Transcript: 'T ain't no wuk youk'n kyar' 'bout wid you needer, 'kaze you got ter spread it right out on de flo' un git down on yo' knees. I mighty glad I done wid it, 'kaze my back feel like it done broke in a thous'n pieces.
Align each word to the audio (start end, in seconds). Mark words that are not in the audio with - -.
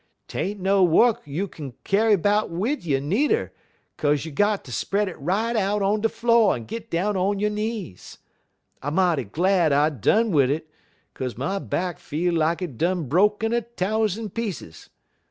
'T 0.27 0.39
ain't 0.39 0.59
no 0.59 0.81
wuk 0.81 1.21
youk'n 1.27 1.73
kyar' 1.83 2.17
'bout 2.17 2.49
wid 2.49 2.83
you 2.83 2.99
needer, 2.99 3.53
'kaze 3.99 4.25
you 4.25 4.31
got 4.31 4.63
ter 4.65 4.71
spread 4.71 5.07
it 5.07 5.15
right 5.19 5.55
out 5.55 5.83
on 5.83 6.01
de 6.01 6.09
flo' 6.09 6.49
un 6.53 6.65
git 6.65 6.89
down 6.89 7.15
on 7.15 7.37
yo' 7.37 7.47
knees. 7.49 8.17
I 8.81 8.89
mighty 8.89 9.25
glad 9.25 9.71
I 9.71 9.91
done 9.91 10.31
wid 10.31 10.49
it, 10.49 10.67
'kaze 11.13 11.37
my 11.37 11.59
back 11.59 11.99
feel 11.99 12.33
like 12.33 12.63
it 12.63 12.79
done 12.79 13.03
broke 13.07 13.43
in 13.43 13.53
a 13.53 13.61
thous'n 13.61 14.31
pieces. 14.33 14.89